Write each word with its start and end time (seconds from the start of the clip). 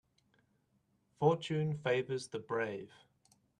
Fortune 1.19 1.77
favours 1.77 2.29
the 2.29 2.39
brave. 2.39 2.89